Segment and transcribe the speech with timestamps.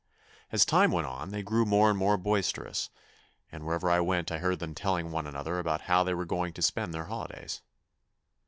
[0.51, 2.89] As time went on they grew more and more THE NEW BOY 75 boisterous,
[3.51, 6.61] and wherever I went I heard them telling one another how they were going to
[6.63, 7.61] spend their holidays.